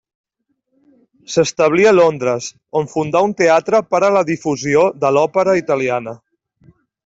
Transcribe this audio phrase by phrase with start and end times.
[1.33, 2.47] S'establí a Londres,
[2.81, 6.19] on fundà un teatre per a la difusió de l'òpera italiana.